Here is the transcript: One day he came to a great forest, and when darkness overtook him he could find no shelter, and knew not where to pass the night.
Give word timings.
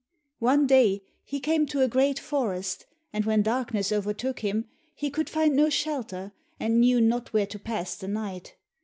One 0.39 0.65
day 0.65 1.03
he 1.23 1.39
came 1.39 1.67
to 1.67 1.83
a 1.83 1.87
great 1.87 2.17
forest, 2.17 2.87
and 3.13 3.23
when 3.23 3.43
darkness 3.43 3.91
overtook 3.91 4.39
him 4.39 4.65
he 4.95 5.11
could 5.11 5.29
find 5.29 5.55
no 5.55 5.69
shelter, 5.69 6.31
and 6.59 6.79
knew 6.79 6.99
not 6.99 7.33
where 7.33 7.45
to 7.45 7.59
pass 7.59 7.95
the 7.97 8.07
night. 8.07 8.55